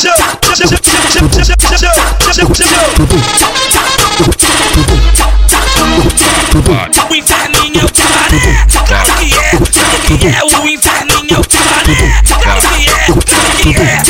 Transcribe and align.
O 0.00 0.04
inferninho 7.14 7.80
é 7.80 7.84
o 7.84 7.90
cabaré, 7.92 8.40
claro 8.86 9.12
que 9.18 9.34
é, 9.34 9.50
claro 9.50 9.98
que 10.08 10.26
é. 10.26 10.42
O 10.42 10.66
inferninho 10.66 11.34
é 11.34 11.38
o 11.38 11.44
cabaré, 11.44 12.00
claro 12.42 12.62
que 12.62 12.88
é, 12.88 12.94
claro 13.12 13.50
que 13.60 13.68
é. 13.78 14.00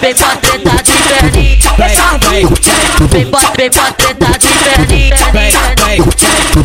Vem 0.00 0.14
pra 0.14 0.36
treta 0.36 0.82
de 0.82 0.90
inferninho 0.92 1.58
Vem 3.10 3.26
pra, 3.26 3.40
vem 3.56 3.70
pra 3.70 3.92
treta 3.92 4.38
de 4.38 4.46
inferninho 4.46 5.16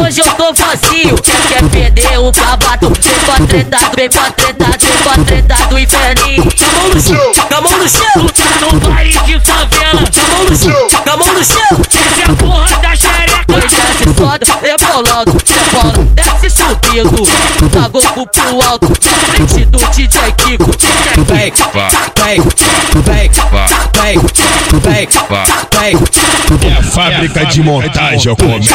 Hoje 0.00 0.20
eu 0.20 0.26
tô 0.32 0.54
facinho 0.54 1.16
Quer, 1.48 1.62
perder 1.70 2.18
o 2.18 2.32
cavato 2.32 2.92
Vem 3.00 3.18
pra 3.24 3.46
treta, 3.46 3.78
vem 3.96 4.10
pra 4.10 4.30
treta 4.30 4.64
Vem 4.64 5.02
pra 5.02 5.24
treta 5.24 5.54
do 5.68 5.78
inferninho. 5.78 6.42
Com 6.42 6.54
a 6.54 6.80
mão 6.80 6.88
no 6.94 7.00
chão, 7.00 7.32
com 7.48 7.54
a 7.54 7.60
mão 7.60 7.78
no 7.78 7.88
chão 7.88 8.26
Tá 8.60 8.72
no 8.72 8.80
baile 8.80 9.18
de 9.18 9.40
favela, 9.40 10.02
Com 10.14 10.20
a 10.20 10.36
mão 10.36 10.44
no 10.44 10.56
chão, 10.56 10.88
com 11.02 11.10
a 11.10 11.16
mão 11.16 11.32
no 11.34 11.44
chão 11.44 12.06
essa 12.16 12.20
é 12.20 12.32
a 12.32 12.36
porra 12.36 12.78
da 12.78 12.96
xereca. 12.96 13.44
Desce 13.46 14.14
foda, 14.14 14.46
rebolando, 14.62 15.36
rebola, 15.46 16.04
desce 16.14 16.50
subindo 16.50 17.28
Pagou 17.72 18.02
pro 18.02 18.26
pro 18.26 18.62
alto, 18.62 18.88
na 18.88 19.34
frente 19.34 19.64
do 19.66 19.78
DJ 19.78 20.32
Kiko. 20.32 20.70
Vem, 21.26 21.52
vem, 22.24 22.42
vem, 23.04 23.30
vem. 23.30 23.95
É 24.88 26.78
a 26.78 26.82
fábrica 26.82 27.44
de 27.46 27.62
montagem 27.62 28.34
comédia. 28.36 28.74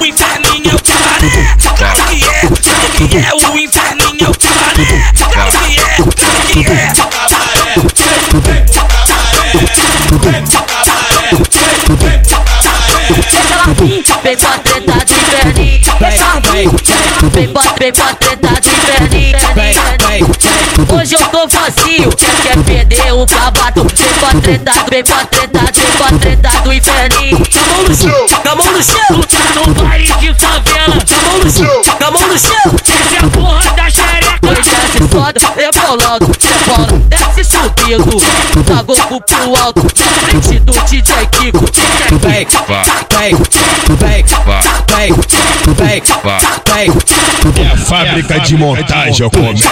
O 0.00 0.04
inferninho 0.04 0.70
é 0.70 0.74
o 0.74 0.78
cabaré, 0.82 1.56
claro 1.76 2.02
que 2.08 2.24
é, 2.24 2.40
claro 2.40 3.08
que 3.08 3.16
é. 3.16 3.32
O 3.34 3.58
inferninho 3.58 4.24
é 4.24 4.28
o 4.28 4.34
cabaré, 4.38 4.86
claro 5.32 5.50
que 5.52 5.78
é, 5.78 5.96
claro 5.96 6.32
que 6.52 6.60
é. 6.70 6.88
Vem 13.74 14.02
pra 14.36 14.58
treta 14.58 15.04
de 15.04 15.14
pra, 17.48 17.62
vem 17.78 17.92
pra 17.92 18.14
treta 18.14 18.60
de 18.62 18.70
inferninho 18.70 20.26
Hoje 20.98 21.14
eu 21.14 21.20
tô 21.28 21.46
facinho 21.48 22.10
Quer, 22.42 22.56
perder 22.64 23.12
o 23.12 23.26
cavato 23.26 23.86
Vem 23.94 24.12
pra 24.14 24.40
treta, 24.40 24.72
vem 24.90 25.04
pra 25.04 25.24
treta 25.26 25.60
Vem 25.74 25.90
pra 25.98 26.18
treta 26.18 26.50
do 26.62 26.72
inferninho 26.72 27.38
a 27.58 27.74
mão 27.74 27.82
no 27.84 27.94
chão, 27.94 28.26
a 28.44 28.54
mão 28.54 28.72
no 28.72 28.82
chão 28.82 29.20
no 29.66 29.74
baile 29.74 30.06
de 30.06 30.34
favela, 30.34 30.96
a 30.96 31.28
mão 31.28 31.38
no 31.38 31.50
chão, 31.50 31.82
a 32.00 32.10
mão 32.10 32.28
no 32.28 32.38
chão 32.38 32.78
essa 32.88 33.16
é 33.16 33.26
a 33.26 33.30
porra 33.30 33.72
da 33.72 33.90
xereca. 33.90 34.38
Desce 34.48 35.08
foda, 35.08 35.40
rebolando, 35.56 36.30
rebola, 36.40 36.98
desce 37.08 37.44
subindo 37.44 38.22
Pagou 38.66 38.96
pro 38.96 39.56
alto, 39.56 39.82
frente 40.24 40.58
do 40.60 40.72
DJ 40.72 41.26
Kiko 41.26 41.64
Vem, 42.08 42.18
vem, 42.18 42.46
É 47.56 47.66
a 47.72 47.76
fábrica 47.76 48.40
de 48.40 48.56
montagem 48.56 49.28
comédia. 49.30 49.68